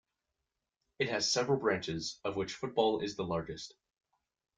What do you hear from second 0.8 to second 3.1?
It has several branches, of which football